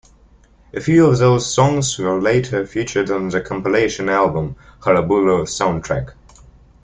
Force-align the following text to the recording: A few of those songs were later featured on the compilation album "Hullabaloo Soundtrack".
A 0.73 0.81
few 0.81 1.05
of 1.05 1.19
those 1.19 1.53
songs 1.53 1.99
were 1.99 2.19
later 2.19 2.65
featured 2.65 3.11
on 3.11 3.27
the 3.29 3.39
compilation 3.39 4.09
album 4.09 4.55
"Hullabaloo 4.79 5.43
Soundtrack". 5.43 6.13